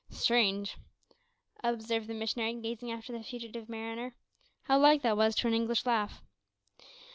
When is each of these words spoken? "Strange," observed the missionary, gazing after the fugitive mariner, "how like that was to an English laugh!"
"Strange," 0.09 0.77
observed 1.63 2.07
the 2.07 2.15
missionary, 2.15 2.55
gazing 2.55 2.89
after 2.91 3.13
the 3.13 3.21
fugitive 3.23 3.69
mariner, 3.69 4.15
"how 4.63 4.79
like 4.79 5.03
that 5.03 5.15
was 5.15 5.35
to 5.35 5.47
an 5.47 5.53
English 5.53 5.85
laugh!" 5.85 6.23